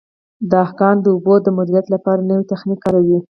[0.51, 3.17] دهقان د اوبو د مدیریت لپاره نوی تخنیک کاروي.